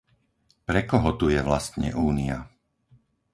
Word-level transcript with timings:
Pre 0.69 0.81
koho 0.91 1.11
tu 1.19 1.25
je 1.33 1.37
vlastne 1.49 1.89
Únia? 2.09 2.37